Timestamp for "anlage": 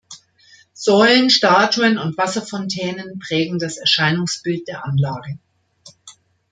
4.83-5.37